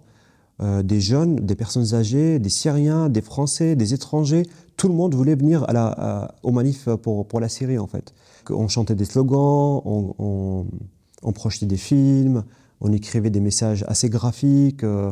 des 0.84 1.02
jeunes, 1.02 1.38
des 1.38 1.56
personnes 1.56 1.96
âgées, 1.96 2.38
des 2.38 2.50
Syriens, 2.50 3.10
des 3.10 3.22
Français, 3.22 3.76
des 3.76 3.96
étrangers. 3.96 4.44
Tout 4.78 4.90
le 4.90 4.94
monde 4.94 5.16
voulait 5.16 5.34
venir 5.34 5.68
à 5.68 5.74
la, 5.74 6.36
au 6.44 6.52
manif 6.52 6.88
pour, 7.02 7.28
pour 7.28 7.40
la 7.40 7.50
Syrie, 7.50 7.80
en 7.80 7.88
fait. 7.88 8.14
On 8.50 8.68
chantait 8.68 8.96
des 8.96 9.06
slogans, 9.06 9.82
on, 9.86 11.32
projetait 11.34 11.66
des 11.66 11.78
films, 11.78 12.44
on 12.80 12.92
écrivait 12.92 13.30
des 13.30 13.40
messages 13.40 13.86
assez 13.88 14.10
graphiques, 14.10 14.84
euh, 14.84 15.12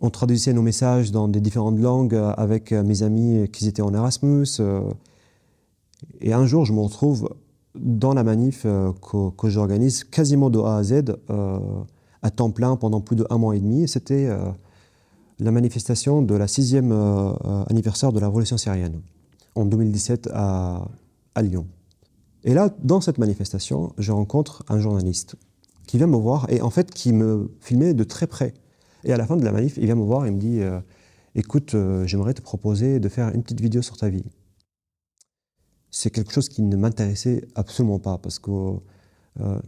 on 0.00 0.10
traduisait 0.10 0.52
nos 0.52 0.62
messages 0.62 1.12
dans 1.12 1.28
des 1.28 1.40
différentes 1.40 1.78
langues 1.78 2.18
avec 2.36 2.72
mes 2.72 3.02
amis 3.02 3.48
qui 3.52 3.68
étaient 3.68 3.82
en 3.82 3.94
Erasmus. 3.94 4.46
Euh. 4.58 4.80
et 6.20 6.32
un 6.32 6.46
jour, 6.46 6.64
je 6.64 6.72
me 6.72 6.80
retrouve 6.80 7.30
dans 7.74 8.14
la 8.14 8.24
manif 8.24 8.62
euh, 8.64 8.90
que, 9.36 9.48
j'organise 9.48 10.04
quasiment 10.04 10.50
de 10.50 10.58
A 10.58 10.76
à 10.78 10.82
Z, 10.82 11.04
à 12.22 12.30
temps 12.30 12.50
plein 12.50 12.76
pendant 12.76 13.00
plus 13.00 13.16
de 13.16 13.26
un 13.30 13.38
mois 13.38 13.56
et 13.56 13.60
demi. 13.60 13.88
C'était 13.88 14.28
la 15.38 15.50
manifestation 15.50 16.22
de 16.22 16.34
la 16.34 16.46
sixième 16.46 16.92
anniversaire 17.68 18.12
de 18.12 18.20
la 18.20 18.28
révolution 18.28 18.56
syrienne 18.56 19.00
en 19.54 19.64
2017 19.64 20.30
à 20.32 20.86
Lyon. 21.42 21.66
Et 22.44 22.54
là, 22.54 22.70
dans 22.82 23.00
cette 23.00 23.18
manifestation, 23.18 23.92
je 23.98 24.12
rencontre 24.12 24.64
un 24.68 24.80
journaliste 24.80 25.36
qui 25.86 25.96
vient 25.96 26.06
me 26.06 26.16
voir 26.16 26.46
et 26.50 26.60
en 26.60 26.70
fait 26.70 26.90
qui 26.92 27.12
me 27.12 27.50
filmait 27.60 27.94
de 27.94 28.04
très 28.04 28.26
près. 28.26 28.54
Et 29.04 29.12
à 29.12 29.16
la 29.16 29.26
fin 29.26 29.36
de 29.36 29.44
la 29.44 29.52
manif, 29.52 29.76
il 29.76 29.86
vient 29.86 29.94
me 29.94 30.04
voir 30.04 30.26
et 30.26 30.30
me 30.30 30.38
dit 30.38 30.60
euh, 30.60 30.80
Écoute, 31.34 31.74
euh, 31.74 32.06
j'aimerais 32.06 32.34
te 32.34 32.42
proposer 32.42 33.00
de 33.00 33.08
faire 33.08 33.34
une 33.34 33.42
petite 33.42 33.60
vidéo 33.60 33.82
sur 33.82 33.96
ta 33.96 34.08
vie. 34.08 34.24
C'est 35.90 36.10
quelque 36.10 36.32
chose 36.32 36.48
qui 36.48 36.62
ne 36.62 36.76
m'intéressait 36.76 37.46
absolument 37.54 37.98
pas 37.98 38.18
parce 38.18 38.38
que 38.38 38.50
euh, 39.40 39.58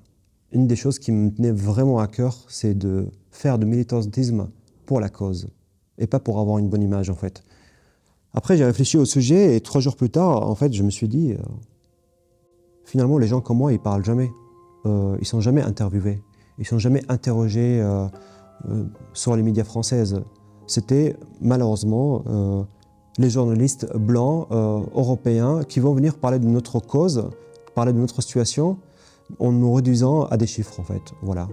une 0.54 0.66
des 0.66 0.76
choses 0.76 0.99
qui 0.99 1.12
me 1.12 1.30
tenait 1.30 1.52
vraiment 1.52 1.99
à 1.99 2.06
cœur, 2.06 2.44
c'est 2.49 2.75
de 2.75 3.08
faire 3.30 3.58
de 3.58 3.66
militantisme 3.66 4.49
pour 4.87 5.00
la 5.00 5.08
cause 5.08 5.49
et 5.99 6.06
pas 6.06 6.20
pour 6.20 6.38
avoir 6.40 6.58
une 6.58 6.68
bonne 6.68 6.82
image 6.82 7.11
en 7.11 7.14
fait. 7.14 7.44
Après, 8.32 8.56
j'ai 8.56 8.64
réfléchi 8.64 8.96
au 8.96 9.04
sujet 9.04 9.54
et 9.56 9.61
trois 9.61 9.80
jours 9.80 9.96
plus 9.96 10.11
tard, 10.11 10.49
en 10.49 10.54
fait, 10.54 10.73
je 10.73 10.82
me 10.82 10.90
suis 10.90 11.08
dit 11.08 11.34
finalement, 12.84 13.18
les 13.18 13.26
gens 13.26 13.40
comme 13.40 13.58
moi, 13.58 13.73
ils 13.73 13.78
parlent 13.78 14.04
jamais. 14.04 14.30
Euh, 14.87 15.16
ils 15.20 15.26
sont 15.26 15.40
jamais 15.40 15.62
interviewés. 15.62 16.23
Ils 16.58 16.66
sont 16.66 16.78
jamais 16.78 17.02
interrogés 17.08 17.80
euh, 17.80 18.06
euh, 18.68 18.84
sur 19.12 19.34
les 19.37 19.42
médias 19.42 19.64
françaises. 19.64 20.20
C'était 20.66 21.16
malheureusement 21.40 22.23
euh, 22.26 22.62
les 23.18 23.30
journalistes 23.30 23.87
blancs 23.96 24.49
européens 24.50 25.62
qui 25.62 25.78
vont 25.78 25.94
venir 25.94 26.16
parler 26.16 26.38
de 26.38 26.46
notre 26.46 26.80
cause, 26.80 27.28
parler 27.75 27.92
de 27.92 27.99
notre 27.99 28.23
situation, 28.23 28.78
en 29.38 29.52
nous 29.52 29.73
réduisant 29.73 30.25
à 30.25 30.37
des 30.37 30.47
chiffres 30.47 30.78
en 30.81 30.85
fait. 30.85 31.12
Voilà. 31.23 31.49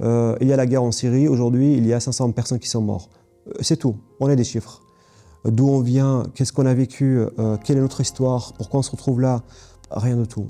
il 0.00 0.46
y 0.46 0.52
a 0.52 0.56
la 0.56 0.66
guerre 0.66 0.82
en 0.82 0.92
Syrie. 0.92 1.28
Aujourd'hui, 1.28 1.74
il 1.76 1.86
y 1.86 1.92
a 1.92 2.00
500 2.00 2.32
personnes 2.32 2.58
qui 2.58 2.68
sont 2.68 2.82
mortes. 2.82 3.10
C'est 3.60 3.76
tout. 3.76 3.96
On 4.20 4.28
est 4.28 4.36
des 4.36 4.44
chiffres. 4.44 4.82
D'où 5.44 5.68
on 5.68 5.80
vient, 5.80 6.24
qu'est-ce 6.34 6.52
qu'on 6.52 6.66
a 6.66 6.74
vécu, 6.74 7.20
quelle 7.64 7.78
est 7.78 7.82
notre 7.82 8.00
histoire, 8.00 8.54
pourquoi 8.54 8.80
on 8.80 8.82
se 8.82 8.90
retrouve 8.90 9.20
là. 9.20 9.42
Rien 9.90 10.16
de 10.16 10.24
tout. 10.24 10.46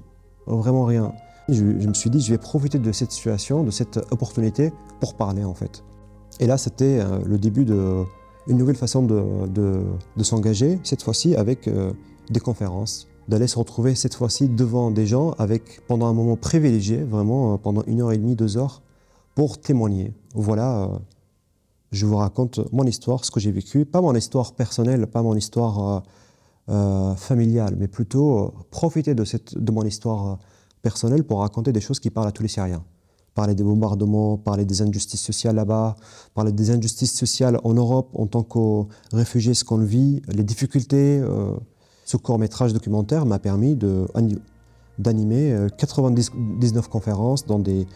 Vraiment 0.47 0.85
rien. 0.85 1.13
Je, 1.49 1.63
me 1.63 1.95
suis 1.95 2.11
dit, 2.11 2.21
je 2.21 2.31
vais 2.31 2.39
profiter 2.39 2.79
de 2.79 2.93
cette 2.93 3.13
situation, 3.13 3.65
de 3.65 3.71
cette 3.71 3.99
opportunité 4.11 4.73
pour 5.01 5.15
parler 5.15 5.45
en 5.45 5.55
fait. 5.55 5.85
Et 6.41 6.47
là, 6.47 6.57
c'était 6.59 7.01
euh, 7.01 7.19
le 7.25 7.39
début 7.39 7.65
de 7.65 8.03
une 8.47 8.59
nouvelle 8.59 8.77
façon 8.77 9.03
de, 9.03 10.23
s'engager, 10.23 10.79
cette 10.83 11.03
fois-ci 11.03 11.35
avec 11.35 11.67
des 12.31 12.41
conférences, 12.41 13.09
d'aller 13.29 13.47
se 13.47 13.59
retrouver 13.59 13.95
cette 13.95 14.15
fois-ci 14.15 14.49
devant 14.49 14.91
des 14.91 15.07
gens 15.07 15.33
avec, 15.33 15.81
pendant 15.87 16.07
un 16.07 16.13
moment 16.13 16.37
privilégié, 16.37 17.03
vraiment 17.03 17.57
pendant 17.59 17.83
une 17.87 18.01
heure 18.01 18.13
et 18.13 18.19
demie, 18.19 18.37
deux 18.37 18.57
heures, 18.57 18.83
pour 19.35 19.61
témoigner. 19.61 20.13
Voilà, 20.35 20.91
je 21.91 22.07
vous 22.07 22.17
raconte 22.17 22.61
mon 22.73 22.85
histoire, 22.85 23.25
ce 23.25 23.31
que 23.31 23.41
j'ai 23.41 23.53
vécu, 23.53 23.85
pas 23.85 24.01
mon 24.01 24.15
histoire 24.15 24.53
personnelle, 24.55 25.07
pas 25.07 25.23
mon 25.23 25.37
histoire 25.37 26.03
euh, 26.71 27.15
familiale, 27.15 27.77
mais 27.79 27.89
plutôt 27.89 28.39
euh, 28.39 28.51
profiter 28.71 29.15
de, 29.15 29.23
cette, 29.27 29.59
de 29.59 29.71
mon 29.71 29.85
histoire 29.85 30.27
euh, 30.27 30.37
personnelle 30.81 31.23
pour 31.23 31.41
raconter 31.41 31.75
des 31.75 31.83
choses 31.83 32.01
qui 32.01 32.09
parlent 32.09 32.29
à 32.29 32.33
tous 32.33 32.43
les 32.43 32.49
Syriens. 32.49 32.83
Parler 33.35 33.55
des 33.55 33.63
bombardements, 33.63 34.39
parler 34.39 34.65
des 34.65 34.81
injustices 34.81 35.21
sociales 35.21 35.57
là-bas, 35.57 35.95
parler 36.33 36.53
des 36.53 36.71
injustices 36.71 37.13
sociales 37.13 37.61
en 37.65 37.75
Europe 37.75 38.09
en 38.15 38.27
tant 38.27 38.45
que 38.45 38.89
réfugiés, 39.15 39.53
ce 39.53 39.63
qu'on 39.63 39.77
vit, 39.77 40.23
les 40.29 40.43
difficultés. 40.43 41.23
Ce 42.05 42.17
court-métrage 42.17 42.73
documentaire 42.73 43.27
m'a 43.27 43.39
permis 43.39 43.77
d'animer 44.99 45.69
99 45.79 46.89
conférences 46.89 47.47
dans 47.47 47.59
des 47.59 47.87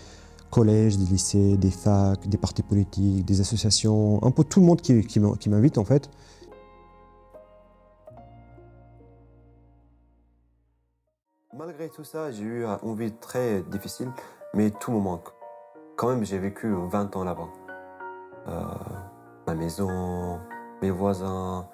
collèges, 0.51 0.97
des 0.97 1.05
lycées, 1.05 1.57
des 1.57 1.71
facs, 1.71 2.27
des 2.29 2.39
partis 2.39 2.63
politiques, 2.63 3.25
des 3.25 3.41
associations, 3.41 4.23
un 4.25 4.31
peu 4.31 4.45
tout 4.45 4.61
le 4.61 4.67
monde 4.67 4.81
qui, 4.81 5.07
qui 5.07 5.21
m'invite 5.21 5.79
en 5.79 5.85
fait. 5.85 6.09
Malgré 11.59 11.89
tout 11.89 12.05
ça, 12.05 12.31
j'ai 12.31 12.45
eu 12.45 12.65
une 12.65 12.95
vie 12.95 13.13
très 13.13 13.63
difficile, 13.63 14.13
mais 14.55 14.71
tout 14.71 14.93
me 14.93 15.01
manque. 15.01 15.29
Quand 15.97 16.09
même, 16.09 16.25
j'ai 16.25 16.39
vécu 16.39 16.73
20 16.73 17.17
ans 17.17 17.25
là-bas. 17.25 17.49
Euh, 18.47 18.65
ma 19.47 19.55
maison, 19.55 20.39
mes 20.81 20.91
voisins, 20.91 21.69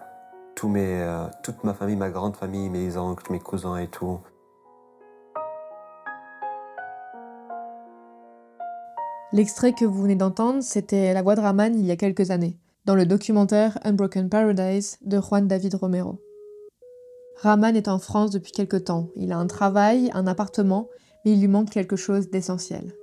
tous 0.54 0.68
mes, 0.68 1.02
euh, 1.02 1.26
toute 1.42 1.64
ma 1.64 1.74
famille, 1.74 1.96
ma 1.96 2.10
grande 2.10 2.36
famille, 2.36 2.68
mes 2.68 2.96
oncles, 2.96 3.32
mes 3.32 3.40
cousins 3.40 3.76
et 3.76 3.88
tout. 3.88 4.18
L'extrait 9.32 9.72
que 9.72 9.84
vous 9.84 10.00
venez 10.02 10.14
d'entendre, 10.14 10.62
c'était 10.62 11.12
la 11.12 11.22
voix 11.22 11.34
de 11.34 11.40
Raman 11.40 11.74
il 11.74 11.84
y 11.84 11.90
a 11.90 11.96
quelques 11.96 12.30
années, 12.30 12.56
dans 12.84 12.94
le 12.94 13.04
documentaire 13.04 13.78
Unbroken 13.82 14.28
Paradise 14.28 14.96
de 15.02 15.20
Juan 15.20 15.48
David 15.48 15.74
Romero. 15.74 16.20
Raman 17.38 17.74
est 17.74 17.88
en 17.88 17.98
France 17.98 18.30
depuis 18.30 18.52
quelque 18.52 18.76
temps. 18.76 19.08
Il 19.16 19.32
a 19.32 19.38
un 19.38 19.48
travail, 19.48 20.10
un 20.14 20.28
appartement, 20.28 20.88
mais 21.24 21.32
il 21.32 21.40
lui 21.40 21.48
manque 21.48 21.70
quelque 21.70 21.96
chose 21.96 22.30
d'essentiel. 22.30 22.94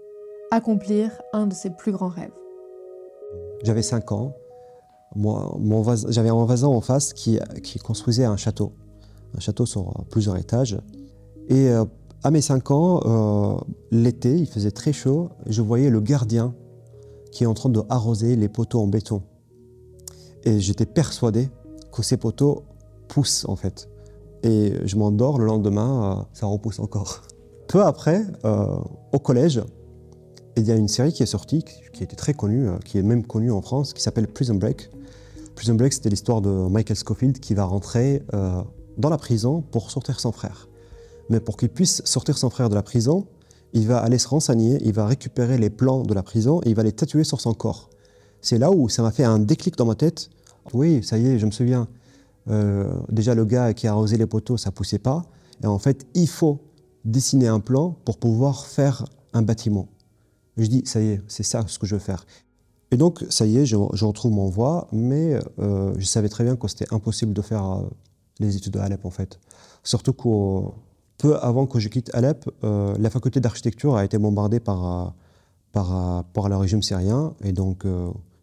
Accomplir 0.52 1.22
un 1.34 1.48
de 1.48 1.54
ses 1.54 1.72
plus 1.72 1.92
grands 1.92 2.08
rêves. 2.08 2.32
J'avais 3.64 3.82
5 3.82 4.12
ans. 4.14 4.34
J'avais 6.10 6.30
un 6.30 6.46
voisin 6.46 6.68
en 6.68 6.82
face 6.82 7.14
qui, 7.14 7.40
construisait 7.84 8.26
un 8.26 8.38
château. 8.38 8.74
Un 9.36 9.40
château 9.40 9.66
sur 9.66 9.94
plusieurs 10.10 10.38
étages. 10.38 10.78
Et 11.50 11.70
euh, 11.70 11.86
à 12.24 12.32
mes 12.32 12.42
5 12.42 12.72
ans, 12.72 13.02
euh, 13.06 13.58
l'été, 13.92 14.38
il 14.38 14.48
faisait 14.48 14.72
très 14.72 14.94
chaud. 14.94 15.30
Je 15.48 15.62
voyais 15.62 15.90
le 15.90 16.02
gardien 16.02 16.54
qui 17.32 17.44
est 17.44 17.48
en 17.48 17.54
train 17.54 17.70
de 17.70 17.82
arroser 17.90 18.36
les 18.36 18.50
poteaux 18.50 18.82
en 18.82 18.88
béton. 18.88 19.24
Et 20.44 20.60
j'étais 20.60 20.86
persuadé 20.86 21.50
que 21.92 22.04
ces 22.04 22.18
poteaux 22.18 22.64
poussent 23.08 23.46
en 23.48 23.56
fait 23.56 23.90
et 24.44 24.74
je 24.86 24.96
m'endors, 24.96 25.38
le 25.38 25.46
lendemain, 25.46 26.20
euh, 26.20 26.24
ça 26.34 26.48
repousse 26.48 26.80
encore. 26.80 27.22
Peu 27.68 27.84
après, 27.84 28.26
au 29.14 29.20
collège, 29.20 29.62
il 30.58 30.64
y 30.64 30.72
a 30.72 30.76
une 30.76 30.90
série 30.90 31.14
qui 31.14 31.24
est 31.24 31.28
sortie, 31.28 31.64
qui 31.94 32.04
était 32.04 32.18
très 32.18 32.34
connue, 32.34 32.68
qui 32.84 32.98
est 32.98 33.02
même 33.02 33.26
connue 33.26 33.52
en 33.52 33.62
France, 33.62 33.94
qui 33.94 34.02
s'appelle 34.02 34.28
Prison 34.28 34.56
Break. 34.56 34.90
Prison 35.62 35.76
Break, 35.76 35.94
c'était 35.94 36.10
l'histoire 36.10 36.42
de 36.42 36.50
Michael 36.50 36.98
Scofield 36.98 37.40
qui 37.40 37.54
va 37.54 37.66
rentrer 37.66 38.24
dans 38.98 39.10
la 39.12 39.18
prison 39.20 39.62
pour 39.62 39.92
sortir 39.92 40.20
son 40.20 40.32
frère. 40.32 40.68
Mais 41.30 41.40
pour 41.40 41.56
qu'il 41.56 41.70
puisse 41.70 42.02
sortir 42.04 42.36
son 42.40 42.50
frère 42.50 42.68
de 42.68 42.74
la 42.74 42.82
prison, 42.82 43.28
il 43.74 43.86
va 43.86 44.00
aller 44.00 44.18
se 44.18 44.28
renseigner, 44.28 44.80
il 44.84 44.92
va 44.92 45.06
récupérer 45.06 45.60
les 45.60 45.70
plans 45.70 46.02
de 46.02 46.16
la 46.16 46.24
prison 46.24 46.62
et 46.64 46.70
il 46.70 46.76
va 46.76 46.82
les 46.82 46.94
tatouer 46.94 47.24
sur 47.24 47.40
son 47.40 47.54
corps. 47.54 47.92
C'est 48.42 48.58
là 48.58 48.72
où 48.72 48.90
ça 48.90 49.04
m'a 49.04 49.12
fait 49.12 49.24
un 49.24 49.38
déclic 49.38 49.78
dans 49.78 49.86
ma 49.86 49.94
tête. 49.94 50.32
Oui, 50.74 51.04
ça 51.04 51.20
y 51.20 51.28
est, 51.28 51.38
je 51.38 51.46
me 51.46 51.52
souviens. 51.52 51.88
Euh, 52.50 52.92
déjà, 53.12 53.36
le 53.36 53.46
gars 53.46 53.76
qui 53.76 53.86
a 53.86 53.92
arrosé 53.92 54.18
les 54.18 54.26
poteaux, 54.26 54.58
ça 54.58 54.72
poussait 54.72 54.98
pas. 54.98 55.22
Et 55.64 55.68
en 55.68 55.78
fait, 55.78 56.08
il 56.16 56.28
faut 56.28 56.58
dessiner 57.06 57.50
un 57.50 57.60
plan 57.60 57.96
pour 58.04 58.18
pouvoir 58.18 58.66
faire 58.66 59.06
un 59.34 59.44
bâtiment. 59.44 59.90
Je 60.58 60.66
dis, 60.66 60.82
ça 60.86 61.02
y 61.02 61.10
est, 61.10 61.22
c'est 61.28 61.44
ça 61.44 61.64
ce 61.68 61.78
que 61.78 61.86
je 61.86 61.94
veux 61.94 62.02
faire. 62.02 62.26
Et 62.92 62.98
donc, 62.98 63.26
ça 63.30 63.46
y 63.46 63.58
est, 63.58 63.66
je, 63.66 63.76
retrouve 63.76 64.34
mon 64.34 64.50
voie, 64.50 64.88
mais 64.92 65.40
euh, 65.60 65.94
je 65.98 66.06
savais 66.06 66.30
très 66.30 66.44
bien 66.44 66.56
que 66.56 66.68
c'était 66.68 66.94
impossible 66.94 67.34
de 67.34 67.42
faire 67.42 67.66
euh, 67.66 67.84
les 68.40 68.58
études 68.58 68.78
à 68.78 68.84
Alep, 68.84 69.06
en 69.06 69.10
fait. 69.10 69.40
Surtout 69.84 70.14
que 70.14 70.70
peu 71.18 71.38
avant 71.38 71.68
que 71.68 71.80
je 71.80 71.88
quitte 71.88 72.14
Alep, 72.14 72.50
la 72.64 73.10
faculté 73.10 73.40
d'architecture 73.40 73.96
a 73.96 74.04
été 74.04 74.18
bombardée 74.18 74.60
par, 74.60 75.14
par, 75.72 76.24
par 76.34 76.50
le 76.50 76.58
régime 76.58 76.82
syrien. 76.82 77.34
Et 77.44 77.52
donc, 77.52 77.86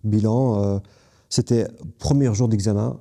bilan, 0.05 0.81
c'était 1.29 1.67
premier 1.99 2.33
jour 2.35 2.49
d'examen. 2.49 2.97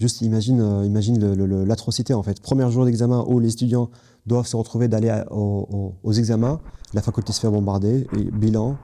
Juste 0.00 0.22
imagine, 0.22 0.62
euh, 0.62 0.86
imagine 0.86 1.34
l'atrocité 1.64 2.14
en 2.14 2.22
fait. 2.22 2.40
Premier 2.40 2.70
jour 2.70 2.86
d'examen 2.86 3.22
où 3.28 3.38
les 3.38 3.52
étudiants 3.52 3.90
doivent 4.24 4.46
se 4.46 4.56
retrouver 4.56 4.88
d'aller 4.88 5.14
aux, 5.30 6.12
examens, 6.12 6.58
la 6.94 7.02
faculté 7.02 7.32
se 7.34 7.40
fait 7.40 7.50
bombarder, 7.50 8.06
et 8.16 8.24
bilan, 8.30 8.76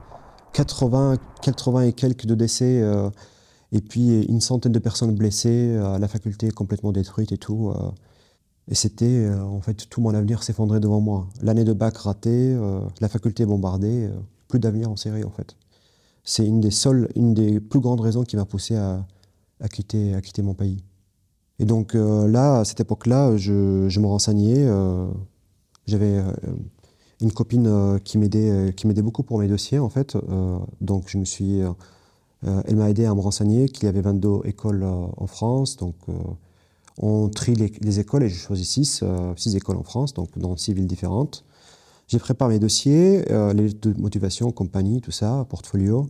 80, 0.57 1.17
80 1.41 1.81
et 1.81 1.93
quelques 1.93 2.25
de 2.25 2.35
décès, 2.35 2.81
euh, 2.81 3.09
et 3.71 3.81
puis 3.81 4.23
une 4.23 4.41
centaine 4.41 4.71
de 4.71 4.79
personnes 4.79 5.15
blessées, 5.15 5.75
euh, 5.77 5.99
la 5.99 6.07
faculté 6.07 6.49
complètement 6.49 6.91
détruite 6.91 7.31
et 7.31 7.37
tout. 7.37 7.73
et 8.67 8.75
c'était, 8.75 9.29
en 9.29 9.61
fait, 9.61 9.87
tout 9.89 10.01
mon 10.01 10.13
avenir 10.13 10.43
s'effondrait 10.43 10.79
devant 10.79 10.99
moi. 10.99 11.27
L'année 11.41 11.63
de 11.63 11.73
bac 11.73 11.97
ratée, 11.97 12.57
la 12.99 13.07
faculté 13.07 13.45
bombardée, 13.45 14.09
plus 14.47 14.59
d'avenir 14.59 14.89
en 14.89 14.95
série 14.95 15.23
en 15.23 15.31
fait. 15.31 15.55
C'est 16.23 16.45
une 16.45 16.59
des 16.59 16.71
seules, 16.71 17.09
une 17.15 17.33
des 17.33 17.59
plus 17.59 17.79
grandes 17.79 18.01
raisons 18.01 18.23
qui 18.23 18.35
m'a 18.35 18.45
poussé 18.45 18.75
à, 18.75 19.05
quitter, 19.71 20.13
à 20.13 20.21
quitter 20.21 20.41
mon 20.41 20.53
pays. 20.53 20.83
Et 21.59 21.65
donc 21.65 21.95
euh, 21.95 22.27
là, 22.27 22.59
à 22.59 22.65
cette 22.65 22.79
époque-là, 22.79 23.37
je, 23.37 23.99
me 23.99 24.05
renseignais. 24.05 24.65
Euh, 24.67 25.07
j'avais 25.85 26.17
euh, 26.17 26.31
une 27.21 27.31
copine 27.31 27.99
qui 28.03 28.17
m'aidait, 28.17 28.73
qui 28.73 28.87
m'aidait 28.87 29.01
beaucoup 29.01 29.23
pour 29.23 29.39
mes 29.39 29.47
dossiers 29.47 29.79
en 29.79 29.89
fait. 29.89 30.15
donc 30.81 31.05
je 31.07 31.17
me 31.17 31.25
suis, 31.25 31.61
elle 32.43 32.75
m'a 32.75 32.89
aidé 32.89 33.05
à 33.05 33.15
me 33.15 33.19
renseigner 33.19 33.69
qu'il 33.69 33.85
y 33.85 33.87
avait 33.87 34.01
22 34.01 34.41
écoles 34.45 34.83
en 34.83 35.27
France. 35.27 35.77
Donc 35.77 35.95
on 36.99 37.29
trie 37.29 37.55
les, 37.55 37.99
écoles 37.99 38.23
et 38.23 38.29
j'ai 38.29 38.35
choisi 38.35 38.65
6, 38.65 39.03
6 39.35 39.55
écoles 39.55 39.77
en 39.77 39.83
France, 39.83 40.13
donc 40.13 40.37
dans 40.37 40.55
6 40.55 40.73
villes 40.73 40.87
différentes. 40.87 41.43
J'ai 42.07 42.19
préparé 42.19 42.53
mes 42.53 42.59
dossiers, 42.59 43.23
les 43.27 43.53
lettres 43.53 43.89
de 43.89 43.99
motivation, 43.99 44.51
compagnie, 44.51 45.01
tout 45.01 45.11
ça, 45.11 45.45
portfolio. 45.49 46.07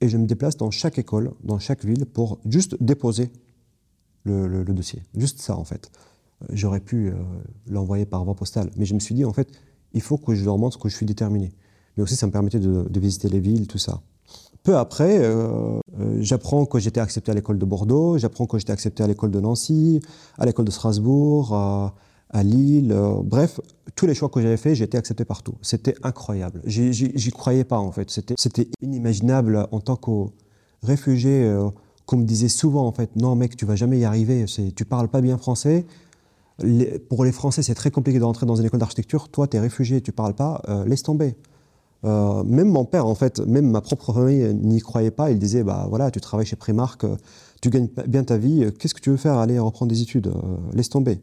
Et 0.00 0.08
je 0.08 0.16
me 0.16 0.26
déplace 0.26 0.56
dans 0.56 0.70
chaque 0.70 0.98
école, 0.98 1.32
dans 1.44 1.58
chaque 1.58 1.84
ville, 1.84 2.06
pour 2.06 2.38
juste 2.48 2.76
déposer 2.82 3.30
le, 4.24 4.64
dossier. 4.64 5.02
Juste 5.14 5.40
ça, 5.40 5.56
en 5.56 5.64
fait. 5.64 5.90
Euh, 6.42 6.46
j'aurais 6.50 6.80
pu 6.80 7.08
euh, 7.08 7.14
l'envoyer 7.68 8.06
par 8.06 8.24
voie 8.24 8.34
postale. 8.34 8.70
Mais 8.76 8.86
je 8.86 8.94
me 8.94 9.00
suis 9.00 9.14
dit, 9.14 9.24
en 9.24 9.32
fait, 9.32 9.50
il 9.92 10.00
faut 10.00 10.18
que 10.18 10.34
je 10.34 10.44
leur 10.44 10.58
montre 10.58 10.78
que 10.78 10.88
je 10.88 10.96
suis 10.96 11.06
déterminé. 11.06 11.52
Mais 11.96 12.02
aussi, 12.02 12.16
ça 12.16 12.26
me 12.26 12.32
permettait 12.32 12.58
de, 12.58 13.00
visiter 13.00 13.28
les 13.28 13.40
villes, 13.40 13.66
tout 13.66 13.78
ça. 13.78 14.00
Peu 14.62 14.76
après, 14.76 15.18
euh, 15.18 15.80
j'apprends 16.20 16.66
que 16.66 16.78
j'étais 16.78 17.00
accepté 17.00 17.32
à 17.32 17.34
l'école 17.34 17.58
de 17.58 17.64
Bordeaux, 17.64 18.18
j'apprends 18.18 18.46
que 18.46 18.58
j'étais 18.58 18.72
accepté 18.72 19.02
à 19.02 19.06
l'école 19.06 19.30
de 19.30 19.40
Nancy, 19.40 20.00
à 20.38 20.44
l'école 20.44 20.66
de 20.66 20.70
Strasbourg, 20.70 21.54
à, 21.54 21.94
Lille. 22.44 22.94
bref, 23.24 23.60
tous 23.96 24.06
les 24.06 24.14
choix 24.14 24.28
que 24.28 24.40
j'avais 24.40 24.56
faits, 24.56 24.74
j'étais 24.76 24.98
accepté 24.98 25.24
partout. 25.24 25.54
C'était 25.62 25.96
incroyable. 26.04 26.62
J'y 26.64 27.30
croyais 27.32 27.64
pas, 27.64 27.78
en 27.78 27.90
fait. 27.90 28.10
C'était 28.10 28.68
inimaginable 28.82 29.66
en 29.72 29.80
tant 29.80 29.96
que 29.96 30.30
réfugié 30.82 31.52
qu'on 32.10 32.16
me 32.16 32.24
disait 32.24 32.48
souvent 32.48 32.88
en 32.88 32.92
fait, 32.92 33.14
non 33.14 33.36
mec, 33.36 33.56
tu 33.56 33.64
vas 33.64 33.76
jamais 33.76 34.00
y 34.00 34.04
arriver, 34.04 34.44
tu 34.74 34.84
parles 34.84 35.06
pas 35.06 35.20
bien 35.20 35.38
français. 35.38 35.86
Pour 37.08 37.24
les 37.24 37.32
Français, 37.32 37.62
c'est 37.62 37.74
très 37.74 37.90
compliqué 37.90 38.18
de 38.18 38.24
rentrer 38.24 38.46
dans 38.46 38.56
une 38.56 38.66
école 38.66 38.80
d'architecture. 38.80 39.28
Toi, 39.28 39.46
tu 39.46 39.56
es 39.56 39.60
réfugié, 39.60 40.00
tu 40.00 40.12
parles 40.12 40.34
pas, 40.34 40.62
euh, 40.68 40.84
laisse 40.84 41.02
tomber. 41.02 41.36
Euh, 42.04 42.42
même 42.44 42.68
mon 42.68 42.84
père, 42.84 43.06
en 43.06 43.14
fait, 43.14 43.40
même 43.40 43.70
ma 43.70 43.80
propre 43.80 44.12
famille 44.12 44.54
n'y 44.54 44.80
croyait 44.80 45.10
pas. 45.10 45.30
Il 45.30 45.38
disait, 45.38 45.62
bah 45.62 45.86
voilà, 45.88 46.10
tu 46.10 46.20
travailles 46.20 46.46
chez 46.46 46.56
Primark, 46.56 47.04
tu 47.60 47.70
gagnes 47.70 47.88
bien 48.06 48.24
ta 48.24 48.38
vie, 48.38 48.66
qu'est-ce 48.78 48.94
que 48.94 49.00
tu 49.00 49.10
veux 49.10 49.16
faire 49.16 49.34
Aller 49.34 49.58
reprendre 49.58 49.90
des 49.90 50.02
études, 50.02 50.28
euh, 50.28 50.56
laisse 50.72 50.88
tomber. 50.88 51.20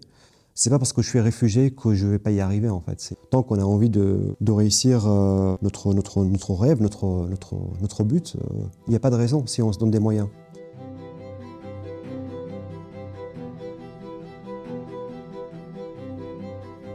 C'est 0.53 0.72
pas 0.72 0.79
parce 0.79 0.91
que 0.91 1.03
je 1.03 1.10
suis 1.10 1.20
réfugié 1.20 1.70
que 1.72 1.94
je 1.94 2.08
vais 2.08 2.20
pas 2.20 2.32
y 2.32 2.39
arriver, 2.39 2.70
en 2.70 2.82
fait. 2.82 3.13
Tant 3.29 3.44
qu'on 3.44 3.60
a 3.60 3.63
envie 3.63 3.91
de, 3.91 4.36
réussir 4.48 5.06
notre, 5.62 5.91
rêve, 6.53 6.82
notre, 6.82 7.27
notre 7.79 8.03
but, 8.03 8.36
il 8.88 8.89
n'y 8.89 8.96
a 8.96 9.00
pas 9.00 9.12
de 9.12 9.15
raison 9.15 9.46
si 9.46 9.62
on 9.62 9.72
se 9.72 9.77
donne 9.77 9.91
des 9.91 10.00
moyens. 10.00 10.29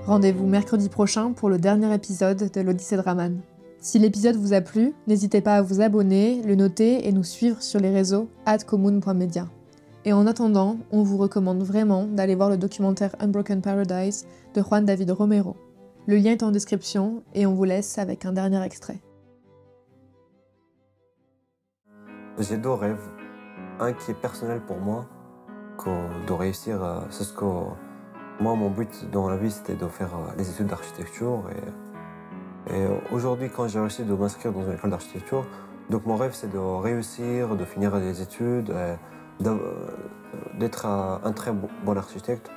Rendez-vous 0.06 0.48
mercredi 0.48 0.88
prochain 0.88 1.30
pour 1.30 1.48
le 1.48 1.58
dernier 1.58 1.94
épisode 1.94 2.50
de 2.50 2.60
l'Odyssée 2.60 2.96
de. 2.96 3.40
Si 3.78 4.00
l'épisode 4.00 4.34
vous 4.34 4.52
a 4.52 4.60
plu, 4.60 4.94
n'hésitez 5.06 5.40
pas 5.40 5.54
à 5.54 5.62
vous 5.62 5.80
abonner, 5.80 6.42
le 6.42 6.56
noter 6.56 7.06
et 7.06 7.12
nous 7.12 7.22
suivre 7.22 7.62
sur 7.62 7.78
les 7.78 7.90
réseaux 7.90 8.28
@commune.media. 8.66 9.46
Et 10.04 10.12
en 10.12 10.26
attendant, 10.26 10.78
on 10.90 11.04
vous 11.04 11.18
recommande 11.18 11.62
vraiment 11.62 12.06
d'aller 12.06 12.34
voir 12.34 12.50
le 12.50 12.56
documentaire 12.56 13.14
Unbroken 13.20 13.62
Paradise 13.62 14.26
de 14.54 14.60
Juan 14.60 14.84
David 14.84 15.12
Romero. 15.12 15.54
Le 16.08 16.16
lien 16.16 16.32
est 16.32 16.42
en 16.42 16.50
description 16.50 17.22
et 17.32 17.46
on 17.46 17.54
vous 17.54 17.62
laisse 17.62 17.96
avec 17.98 18.24
un 18.24 18.32
dernier 18.32 18.60
extrait. 18.64 19.00
J'ai 22.40 22.56
deux 22.56 22.72
rêves. 22.72 23.08
Un 23.78 23.92
qui 23.92 24.10
est 24.10 24.20
personnel 24.20 24.60
pour 24.66 24.78
moi, 24.78 25.06
de 26.26 26.32
réussir, 26.32 27.06
c'est 27.10 27.22
ce 27.22 27.32
que 27.32 27.44
moi 28.42 28.56
mon 28.56 28.70
but 28.70 29.08
dans 29.10 29.28
la 29.28 29.36
vie 29.36 29.52
c'était 29.52 29.76
de 29.76 29.86
faire 29.86 30.10
euh, 30.14 30.32
les 30.36 30.50
études 30.50 30.66
d'architecture 30.66 31.44
et, 31.56 31.62
aujourd'hui 33.12 33.50
quand 33.50 33.66
j'ai 33.68 33.80
réussi 33.80 34.04
de 34.04 34.14
m'inscrire 34.14 34.52
dans 34.52 34.64
une 34.64 34.74
école 34.74 34.90
d'architecture, 34.90 35.44
donc 35.90 36.06
mon 36.06 36.16
rêve 36.16 36.30
c'est 36.32 36.50
de 36.50 36.58
réussir, 36.58 37.56
de 37.56 37.64
finir 37.64 37.94
les 37.96 38.22
études, 38.22 38.70
euh, 38.70 38.96
d'être 40.58 40.86
un 40.86 41.32
très 41.32 41.52
bon 41.52 41.96
architecte 41.98 42.50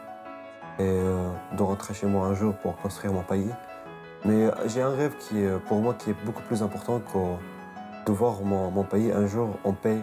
et 0.79 0.83
euh, 0.83 1.27
de 1.57 1.63
rentrer 1.63 1.95
chez 1.95 2.05
moi 2.05 2.27
un 2.27 2.35
jour 2.35 2.53
pour 2.53 2.77
construire 2.77 3.13
mon 3.13 3.23
pays. 3.23 3.49
Mais 4.25 4.51
j'ai 4.67 4.83
un 4.83 4.91
rêve 4.91 5.15
qui 5.17 5.41
est 5.41 5.59
pour 5.67 5.79
moi 5.79 5.95
qui 5.95 6.11
est 6.11 6.25
beaucoup 6.25 6.43
plus 6.43 6.61
important 6.61 7.01
que 7.11 8.05
de 8.05 8.11
voir 8.15 8.41
mon, 8.43 8.83
pays 8.83 9.11
un 9.11 9.25
jour 9.25 9.57
en 9.63 9.73
paix 9.73 10.01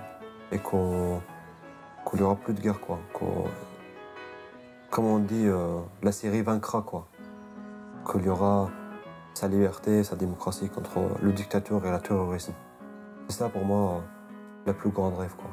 et 0.50 0.58
qu'il 0.58 2.18
n'y 2.18 2.22
aura 2.22 2.36
plus 2.36 2.54
de 2.54 2.60
guerre, 2.60 2.80
quoi. 2.80 2.98
Comme 4.92 5.06
on 5.06 5.20
dit, 5.20 5.46
euh, 5.46 5.80
la 6.02 6.12
Syrie 6.12 6.42
vaincra, 6.42 6.82
quoi. 6.82 7.08
Qu'il 8.04 8.26
y 8.26 8.28
aura 8.28 8.68
sa 9.32 9.48
liberté, 9.48 10.04
sa 10.04 10.16
démocratie 10.16 10.68
contre 10.68 11.00
le 11.22 11.32
dictature 11.32 11.82
et 11.86 11.90
la 11.90 11.98
terrorisme. 11.98 12.52
C'est 13.26 13.38
ça 13.38 13.48
pour 13.48 13.64
moi 13.64 14.02
la 14.66 14.74
plus 14.74 14.90
grande 14.90 15.16
rêve, 15.16 15.34
quoi. 15.34 15.48